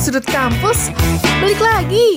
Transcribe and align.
Sudut 0.00 0.24
kampus, 0.24 0.88
balik 1.42 1.60
lagi. 1.60 2.16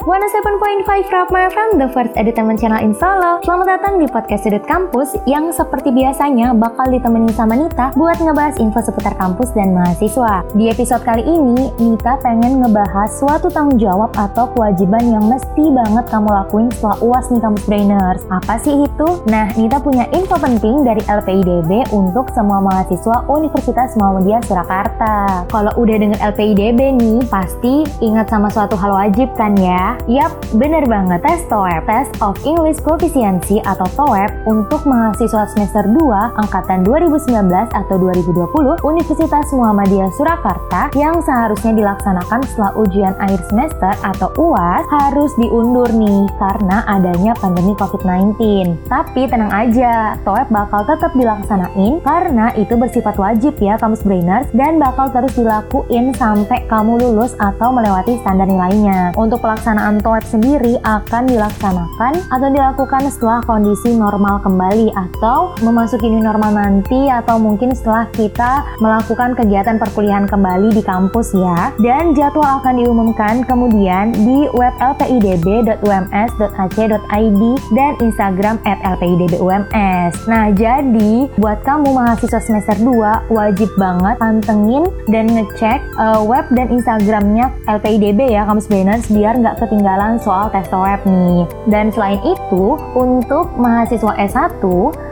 107.5 0.00 1.12
Rapma 1.12 1.52
FM, 1.52 1.76
the 1.76 1.84
first 1.92 2.16
entertainment 2.16 2.56
channel 2.56 2.80
in 2.80 2.96
Solo. 2.96 3.36
Selamat 3.44 3.76
datang 3.76 4.00
di 4.00 4.08
podcast 4.08 4.48
Sudut 4.48 4.64
Kampus 4.64 5.12
yang 5.28 5.52
seperti 5.52 5.92
biasanya 5.92 6.56
bakal 6.56 6.88
ditemenin 6.88 7.28
sama 7.36 7.52
Nita 7.52 7.92
buat 7.92 8.16
ngebahas 8.16 8.56
info 8.56 8.80
seputar 8.80 9.12
kampus 9.20 9.52
dan 9.52 9.76
mahasiswa. 9.76 10.40
Di 10.56 10.72
episode 10.72 11.04
kali 11.04 11.20
ini, 11.20 11.68
Nita 11.76 12.16
pengen 12.24 12.64
ngebahas 12.64 13.12
suatu 13.12 13.52
tanggung 13.52 13.76
jawab 13.76 14.08
atau 14.16 14.48
kewajiban 14.56 15.04
yang 15.04 15.28
mesti 15.28 15.68
banget 15.68 16.08
kamu 16.08 16.32
lakuin 16.32 16.72
setelah 16.72 16.96
UAS 17.04 17.26
nih 17.28 17.42
Kampus 17.44 17.64
Brainers. 17.68 18.22
Apa 18.32 18.56
sih 18.56 18.74
itu? 18.80 19.08
Nah, 19.28 19.52
Nita 19.52 19.84
punya 19.84 20.08
info 20.16 20.40
penting 20.40 20.80
dari 20.80 21.04
LPIDB 21.04 21.92
untuk 21.92 22.32
semua 22.32 22.64
mahasiswa 22.64 23.28
Universitas 23.28 23.92
Muhammadiyah 24.00 24.40
Surakarta. 24.48 25.44
Kalau 25.52 25.76
udah 25.76 25.96
denger 26.00 26.20
LPIDB 26.32 26.96
nih, 26.96 27.20
pasti 27.28 27.84
ingat 28.00 28.32
sama 28.32 28.48
suatu 28.48 28.80
hal 28.80 28.96
wajib 28.96 29.28
kan 29.36 29.52
ya? 29.60 29.89
Yap, 30.06 30.32
bener 30.54 30.86
banget. 30.86 31.18
Tes 31.24 31.42
TOEP, 31.50 31.82
Test 31.88 32.14
of 32.22 32.38
English 32.46 32.78
Proficiency 32.82 33.58
atau 33.62 33.86
TOEP 33.98 34.46
untuk 34.46 34.86
mahasiswa 34.86 35.46
semester 35.50 35.84
2 35.86 36.40
angkatan 36.46 36.86
2019 36.86 37.50
atau 37.74 37.96
2020 37.98 38.82
Universitas 38.86 39.46
Muhammadiyah 39.50 40.10
Surakarta 40.14 40.90
yang 40.94 41.18
seharusnya 41.24 41.74
dilaksanakan 41.74 42.40
setelah 42.46 42.72
ujian 42.78 43.14
akhir 43.18 43.40
semester 43.50 43.92
atau 44.06 44.28
UAS 44.38 44.86
harus 44.90 45.32
diundur 45.36 45.90
nih 45.90 46.30
karena 46.38 46.86
adanya 46.86 47.32
pandemi 47.38 47.74
COVID-19. 47.74 48.38
Tapi 48.86 49.26
tenang 49.26 49.50
aja, 49.50 50.14
TOEP 50.22 50.48
bakal 50.52 50.86
tetap 50.86 51.12
dilaksanain 51.16 52.02
karena 52.04 52.52
itu 52.54 52.74
bersifat 52.76 53.16
wajib 53.18 53.58
ya 53.58 53.80
kampus 53.80 54.06
brainers 54.06 54.48
dan 54.54 54.78
bakal 54.78 55.08
terus 55.10 55.34
dilakuin 55.34 56.12
sampai 56.14 56.64
kamu 56.68 57.00
lulus 57.00 57.32
atau 57.38 57.72
melewati 57.72 58.20
standar 58.20 58.46
nilainya. 58.46 59.12
Untuk 59.16 59.40
pelaksanaan 59.40 59.79
pelaksanaan 59.80 60.04
TOEP 60.04 60.24
sendiri 60.28 60.76
akan 60.84 61.24
dilaksanakan 61.24 62.12
atau 62.28 62.52
dilakukan 62.52 63.08
setelah 63.08 63.40
kondisi 63.48 63.96
normal 63.96 64.36
kembali 64.44 64.92
atau 64.92 65.56
memasuki 65.64 66.12
new 66.12 66.20
normal 66.20 66.52
nanti 66.52 67.08
atau 67.08 67.40
mungkin 67.40 67.72
setelah 67.72 68.04
kita 68.12 68.60
melakukan 68.84 69.32
kegiatan 69.32 69.80
perkuliahan 69.80 70.28
kembali 70.28 70.76
di 70.76 70.84
kampus 70.84 71.32
ya. 71.32 71.72
Dan 71.80 72.12
jadwal 72.12 72.60
akan 72.60 72.76
diumumkan 72.76 73.40
kemudian 73.48 74.12
di 74.12 74.52
web 74.52 74.76
lpidb.ums.ac.id 74.76 77.42
dan 77.72 77.92
Instagram 78.04 78.60
at 78.68 78.84
lpidbums. 78.84 80.12
Nah, 80.28 80.52
jadi 80.52 81.24
buat 81.40 81.64
kamu 81.64 81.96
mahasiswa 81.96 82.44
semester 82.44 82.76
2 82.76 83.32
wajib 83.32 83.72
banget 83.80 84.20
pantengin 84.20 84.84
dan 85.08 85.32
ngecek 85.32 85.80
uh, 85.96 86.20
web 86.20 86.44
dan 86.52 86.68
Instagramnya 86.68 87.48
LPIDB 87.64 88.36
ya, 88.36 88.44
kamu 88.44 88.60
Brainers 88.70 89.08
biar 89.08 89.40
nggak 89.40 89.56
ketinggalan 89.70 90.18
soal 90.18 90.50
tes 90.50 90.66
TOEP 90.66 91.06
nih. 91.06 91.46
Dan 91.70 91.94
selain 91.94 92.18
itu, 92.26 92.74
untuk 92.98 93.54
mahasiswa 93.54 94.18
S1 94.18 94.58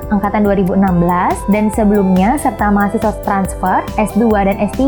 angkatan 0.09 0.45
2016 0.45 1.53
dan 1.53 1.65
sebelumnya 1.73 2.41
serta 2.41 2.73
mahasiswa 2.73 3.13
transfer 3.23 3.85
S2 4.01 4.25
dan 4.49 4.57
S3 4.59 4.81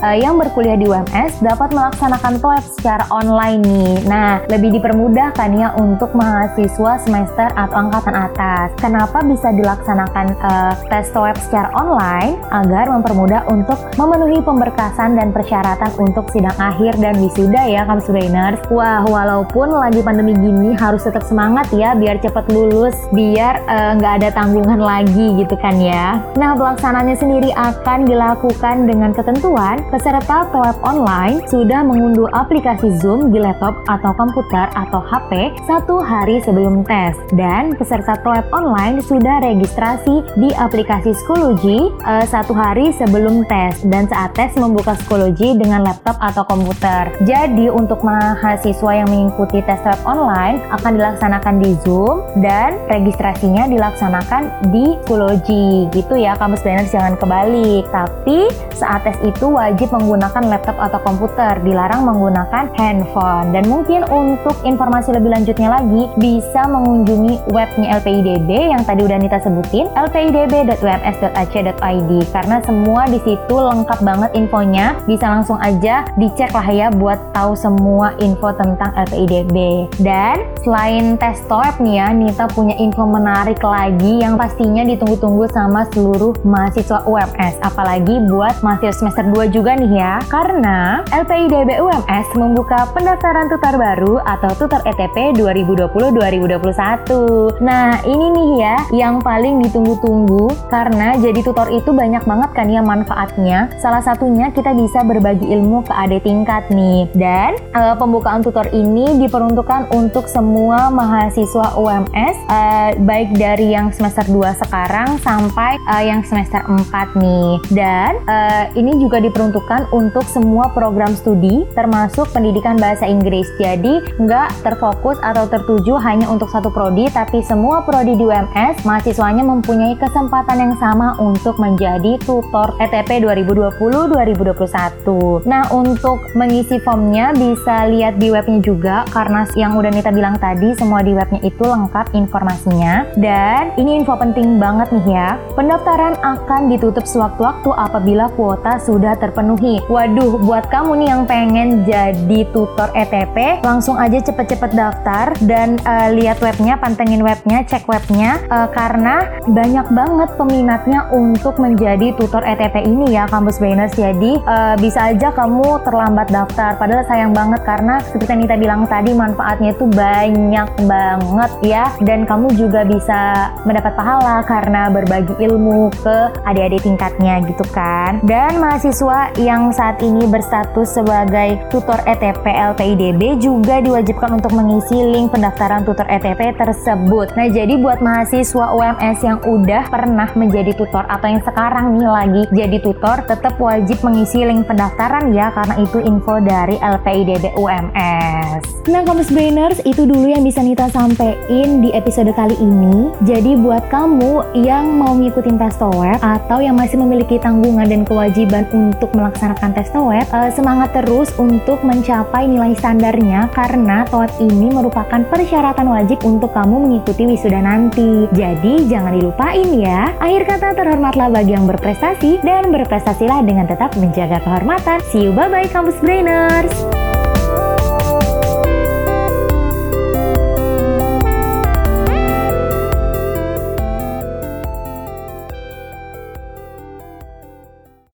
uh, 0.00 0.16
yang 0.16 0.38
berkuliah 0.38 0.78
di 0.78 0.86
UMS 0.86 1.42
dapat 1.42 1.74
melaksanakan 1.74 2.38
TOEP 2.38 2.64
secara 2.78 3.04
online 3.10 3.60
nih. 3.62 3.94
Nah, 4.06 4.42
lebih 4.48 4.78
dipermudahkan 4.78 5.50
ya 5.54 5.74
untuk 5.78 6.14
mahasiswa 6.14 6.92
semester 7.02 7.48
atau 7.54 7.76
angkatan 7.76 8.14
atas. 8.14 8.72
Kenapa 8.78 9.22
bisa 9.26 9.50
dilaksanakan 9.52 10.26
uh, 10.40 10.72
tes 10.88 11.10
TOEP 11.10 11.36
secara 11.42 11.68
online? 11.74 12.38
Agar 12.50 12.90
mempermudah 12.90 13.46
untuk 13.50 13.78
memenuhi 13.98 14.42
pemberkasan 14.42 15.18
dan 15.18 15.30
persyaratan 15.34 15.90
untuk 15.98 16.28
sidang 16.30 16.56
akhir 16.58 16.98
dan 16.98 17.18
wisuda 17.18 17.66
ya 17.66 17.82
kampus 17.86 18.10
brainers. 18.10 18.60
Wah, 18.70 19.02
walaupun 19.06 19.70
lagi 19.74 20.00
pandemi 20.04 20.34
gini 20.36 20.74
harus 20.76 21.04
tetap 21.04 21.26
semangat 21.26 21.68
ya 21.74 21.94
biar 21.94 22.18
cepat 22.22 22.46
lulus, 22.52 22.94
biar 23.10 23.62
eh, 23.66 23.90
nggak 23.98 24.12
uh, 24.12 24.18
ada 24.20 24.28
tanggung 24.32 24.59
tanggungan 24.60 24.84
lagi 24.84 25.40
gitu 25.40 25.56
kan 25.56 25.80
ya. 25.80 26.20
Nah, 26.36 26.52
pelaksananya 26.52 27.16
sendiri 27.16 27.48
akan 27.56 28.04
dilakukan 28.04 28.84
dengan 28.84 29.16
ketentuan 29.16 29.80
peserta 29.88 30.44
TOEP 30.52 30.76
online 30.84 31.40
sudah 31.48 31.80
mengunduh 31.80 32.28
aplikasi 32.36 32.92
Zoom 33.00 33.32
di 33.32 33.40
laptop 33.40 33.72
atau 33.88 34.12
komputer 34.12 34.68
atau 34.76 35.00
HP 35.00 35.56
satu 35.64 36.04
hari 36.04 36.44
sebelum 36.44 36.84
tes 36.84 37.16
dan 37.32 37.72
peserta 37.72 38.20
TOEP 38.20 38.52
online 38.52 39.00
sudah 39.00 39.40
registrasi 39.40 40.28
di 40.36 40.52
aplikasi 40.52 41.16
Schoology 41.16 41.88
uh, 42.04 42.28
satu 42.28 42.52
hari 42.52 42.92
sebelum 42.92 43.48
tes 43.48 43.80
dan 43.88 44.04
saat 44.12 44.36
tes 44.36 44.52
membuka 44.60 44.92
Schoology 45.08 45.56
dengan 45.56 45.88
laptop 45.88 46.20
atau 46.20 46.44
komputer. 46.44 47.08
Jadi 47.24 47.72
untuk 47.72 48.04
mahasiswa 48.04 48.92
yang 48.92 49.08
mengikuti 49.08 49.64
tes 49.64 49.80
TOEP 49.80 50.04
online 50.04 50.60
akan 50.68 51.00
dilaksanakan 51.00 51.54
di 51.64 51.72
Zoom 51.80 52.20
dan 52.44 52.76
registrasinya 52.92 53.64
dilaksanakan 53.64 54.49
di 54.72 54.96
Kuloji 55.06 55.86
gitu 55.92 56.16
ya 56.16 56.34
kampus 56.36 56.62
planners 56.64 56.90
jangan 56.90 57.14
kebalik. 57.20 57.84
Tapi 57.92 58.48
saat 58.74 59.04
tes 59.04 59.20
itu 59.22 59.46
wajib 59.48 59.92
menggunakan 59.92 60.48
laptop 60.48 60.76
atau 60.80 60.98
komputer 61.04 61.60
dilarang 61.60 62.08
menggunakan 62.08 62.72
handphone. 62.74 63.52
Dan 63.52 63.68
mungkin 63.68 64.04
untuk 64.08 64.56
informasi 64.64 65.12
lebih 65.12 65.36
lanjutnya 65.36 65.68
lagi 65.68 66.08
bisa 66.16 66.64
mengunjungi 66.66 67.38
webnya 67.52 68.00
LPIDB 68.00 68.72
yang 68.72 68.80
tadi 68.88 69.04
udah 69.04 69.20
Nita 69.20 69.36
sebutin 69.44 69.92
lpidb.ums.ac.id 69.92 72.12
karena 72.32 72.56
semua 72.64 73.04
di 73.06 73.20
situ 73.20 73.54
lengkap 73.54 74.00
banget 74.00 74.32
infonya. 74.32 74.96
Bisa 75.04 75.28
langsung 75.28 75.60
aja 75.60 76.08
dicek 76.16 76.56
lah 76.56 76.64
ya 76.70 76.88
buat 76.88 77.20
tahu 77.36 77.52
semua 77.52 78.16
info 78.16 78.48
tentang 78.56 78.96
LPIDB 78.96 79.84
dan 80.00 80.40
selain 80.64 81.20
tes 81.20 81.44
TOEP 81.44 81.84
nih 81.84 82.00
ya 82.00 82.08
Nita 82.16 82.48
punya 82.48 82.72
info 82.80 83.04
menarik 83.04 83.60
lagi 83.60 84.24
yang 84.24 84.39
pastinya 84.40 84.80
ditunggu-tunggu 84.88 85.52
sama 85.52 85.84
seluruh 85.92 86.32
mahasiswa 86.48 87.04
UMS, 87.04 87.60
apalagi 87.60 88.24
buat 88.24 88.56
mahasiswa 88.64 89.04
semester 89.04 89.28
2 89.28 89.52
juga 89.52 89.76
nih 89.76 90.00
ya. 90.00 90.16
Karena 90.32 91.04
LPIDB 91.12 91.76
UMS 91.76 92.32
membuka 92.40 92.88
pendaftaran 92.96 93.52
tutor 93.52 93.76
baru 93.76 94.16
atau 94.24 94.48
tutor 94.56 94.80
ETP 94.88 95.36
2020-2021. 95.36 97.60
Nah, 97.60 98.00
ini 98.08 98.26
nih 98.32 98.50
ya 98.64 98.80
yang 98.96 99.20
paling 99.20 99.60
ditunggu-tunggu 99.60 100.48
karena 100.72 101.20
jadi 101.20 101.44
tutor 101.44 101.68
itu 101.68 101.92
banyak 101.92 102.24
banget 102.24 102.50
kan 102.56 102.72
ya 102.72 102.80
manfaatnya. 102.80 103.68
Salah 103.76 104.00
satunya 104.00 104.48
kita 104.56 104.72
bisa 104.72 105.04
berbagi 105.04 105.52
ilmu 105.52 105.84
ke 105.84 105.92
adik 105.92 106.24
tingkat 106.24 106.64
nih. 106.72 107.04
Dan 107.12 107.60
uh, 107.76 107.92
pembukaan 107.92 108.40
tutor 108.40 108.64
ini 108.72 109.20
diperuntukkan 109.20 109.92
untuk 109.92 110.24
semua 110.32 110.88
mahasiswa 110.88 111.76
UMS 111.76 112.36
uh, 112.48 112.96
baik 113.04 113.36
dari 113.36 113.76
yang 113.76 113.92
semester 113.92 114.29
2 114.30 114.62
sekarang 114.62 115.18
sampai 115.20 115.76
uh, 115.90 116.02
yang 116.02 116.22
semester 116.24 116.62
4 116.62 117.18
nih. 117.18 117.58
Dan 117.74 118.22
uh, 118.24 118.64
ini 118.78 118.96
juga 119.02 119.18
diperuntukkan 119.20 119.92
untuk 119.92 120.24
semua 120.30 120.70
program 120.70 121.12
studi 121.12 121.66
termasuk 121.74 122.30
pendidikan 122.30 122.78
bahasa 122.78 123.04
Inggris. 123.04 123.50
Jadi 123.58 124.00
nggak 124.16 124.62
terfokus 124.62 125.18
atau 125.20 125.50
tertuju 125.50 125.98
hanya 126.00 126.30
untuk 126.30 126.48
satu 126.48 126.70
prodi 126.70 127.10
tapi 127.10 127.42
semua 127.42 127.82
prodi 127.82 128.14
di 128.14 128.24
UMS 128.24 128.86
mahasiswanya 128.86 129.42
mempunyai 129.42 129.98
kesempatan 129.98 130.62
yang 130.62 130.74
sama 130.78 131.18
untuk 131.18 131.58
menjadi 131.58 132.14
tutor 132.22 132.78
ETP 132.78 133.26
2020-2021. 133.26 135.48
Nah, 135.48 135.66
untuk 135.74 136.22
mengisi 136.36 136.78
formnya 136.78 137.32
bisa 137.34 137.88
lihat 137.88 138.20
di 138.20 138.30
webnya 138.30 138.60
juga 138.62 139.02
karena 139.10 139.48
yang 139.56 139.74
udah 139.74 139.90
Nita 139.90 140.14
bilang 140.14 140.38
tadi 140.38 140.76
semua 140.76 141.02
di 141.02 141.16
webnya 141.16 141.40
itu 141.42 141.64
lengkap 141.64 142.14
informasinya. 142.14 143.08
Dan 143.16 143.72
ini 143.80 143.96
info 143.98 144.14
penting 144.20 144.60
banget 144.60 144.92
nih 144.92 145.16
ya. 145.16 145.28
Pendaftaran 145.56 146.20
akan 146.20 146.68
ditutup 146.68 147.08
sewaktu-waktu 147.08 147.72
apabila 147.72 148.28
kuota 148.36 148.76
sudah 148.76 149.16
terpenuhi. 149.16 149.80
Waduh, 149.88 150.36
buat 150.44 150.68
kamu 150.68 151.00
nih 151.00 151.08
yang 151.08 151.22
pengen 151.24 151.68
jadi 151.88 152.40
tutor 152.52 152.92
ETP, 152.92 153.64
langsung 153.64 153.96
aja 153.96 154.20
cepet-cepet 154.20 154.76
daftar 154.76 155.32
dan 155.48 155.80
uh, 155.88 156.12
lihat 156.12 156.36
webnya, 156.44 156.76
pantengin 156.76 157.24
webnya, 157.24 157.64
cek 157.64 157.88
webnya 157.88 158.36
uh, 158.52 158.68
karena 158.68 159.40
banyak 159.48 159.88
banget 159.88 160.28
peminatnya 160.36 161.08
untuk 161.08 161.56
menjadi 161.56 162.12
tutor 162.20 162.44
ETP 162.44 162.84
ini 162.84 163.16
ya 163.16 163.24
kampus 163.24 163.56
brainers. 163.56 163.96
Jadi 163.96 164.36
uh, 164.44 164.76
bisa 164.76 165.16
aja 165.16 165.32
kamu 165.32 165.80
terlambat 165.86 166.28
daftar. 166.28 166.76
Padahal 166.76 167.08
sayang 167.08 167.32
banget 167.32 167.64
karena 167.64 168.02
seperti 168.04 168.30
yang 168.36 168.40
Nita 168.44 168.56
bilang 168.58 168.82
tadi 168.90 169.10
manfaatnya 169.14 169.70
itu 169.72 169.86
banyak 169.86 170.68
banget 170.84 171.52
ya 171.62 171.84
dan 172.02 172.26
kamu 172.26 172.50
juga 172.58 172.82
bisa 172.82 173.52
mendapat 173.62 173.94
pahala 174.00 174.40
karena 174.48 174.88
berbagi 174.88 175.36
ilmu 175.44 175.92
ke 176.00 176.32
adik-adik 176.48 176.80
tingkatnya 176.88 177.44
gitu 177.44 177.60
kan. 177.68 178.24
Dan 178.24 178.56
mahasiswa 178.56 179.28
yang 179.36 179.68
saat 179.76 180.00
ini 180.00 180.24
berstatus 180.24 180.96
sebagai 180.96 181.60
tutor 181.68 182.00
ETP 182.08 182.40
LPIDB 182.48 183.36
juga 183.36 183.84
diwajibkan 183.84 184.40
untuk 184.40 184.56
mengisi 184.56 184.96
link 184.96 185.36
pendaftaran 185.36 185.84
tutor 185.84 186.08
ETP 186.08 186.56
tersebut. 186.56 187.36
Nah, 187.36 187.52
jadi 187.52 187.76
buat 187.76 188.00
mahasiswa 188.00 188.72
UMS 188.72 189.18
yang 189.20 189.38
udah 189.44 189.92
pernah 189.92 190.32
menjadi 190.32 190.72
tutor 190.72 191.04
atau 191.04 191.28
yang 191.28 191.44
sekarang 191.44 192.00
nih 192.00 192.08
lagi 192.08 192.42
jadi 192.56 192.78
tutor, 192.80 193.20
tetap 193.28 193.60
wajib 193.60 194.00
mengisi 194.00 194.40
link 194.48 194.64
pendaftaran 194.64 195.28
ya 195.36 195.52
karena 195.52 195.76
itu 195.76 196.00
info 196.00 196.40
dari 196.40 196.80
LPIDB 196.80 197.52
UMS. 197.52 198.88
Nah, 198.88 199.04
Kampus 199.04 199.28
Brainers 199.28 199.84
itu 199.84 200.08
dulu 200.08 200.24
yang 200.24 200.40
bisa 200.40 200.64
Nita 200.64 200.88
sampein 200.88 201.84
di 201.84 201.92
episode 201.92 202.32
kali 202.32 202.56
ini. 202.56 203.12
Jadi 203.28 203.60
buat 203.60 203.89
kamu 203.90 204.54
yang 204.54 204.86
mau 204.96 205.18
ngikutin 205.18 205.58
tes 205.58 205.76
web 205.82 206.16
atau 206.22 206.62
yang 206.62 206.78
masih 206.78 206.96
memiliki 207.02 207.42
tanggungan 207.42 207.90
dan 207.90 208.06
kewajiban 208.06 208.64
untuk 208.70 209.10
melaksanakan 209.10 209.74
tes 209.74 209.90
web, 209.92 210.22
uh, 210.30 210.48
semangat 210.54 210.94
terus 210.94 211.34
untuk 211.36 211.82
mencapai 211.82 212.46
nilai 212.46 212.72
standarnya 212.78 213.50
karena 213.50 214.06
TOET 214.06 214.38
ini 214.38 214.70
merupakan 214.70 215.26
persyaratan 215.26 215.90
wajib 215.90 216.22
untuk 216.22 216.54
kamu 216.54 216.86
mengikuti 216.86 217.26
wisuda 217.26 217.58
nanti. 217.58 218.30
Jadi 218.30 218.86
jangan 218.86 219.18
dilupain 219.18 219.68
ya. 219.74 220.14
Akhir 220.22 220.46
kata 220.46 220.78
terhormatlah 220.78 221.26
bagi 221.28 221.58
yang 221.58 221.66
berprestasi 221.66 222.38
dan 222.46 222.70
berprestasilah 222.70 223.42
dengan 223.42 223.66
tetap 223.66 223.90
menjaga 223.98 224.38
kehormatan. 224.46 225.02
See 225.10 225.26
you 225.26 225.34
bye 225.34 225.50
bye 225.50 225.66
kampus 225.66 225.98
brainers. 225.98 227.09